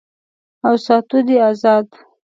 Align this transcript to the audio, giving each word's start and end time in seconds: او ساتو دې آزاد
او 0.65 0.73
ساتو 0.85 1.17
دې 1.27 1.37
آزاد 1.49 1.87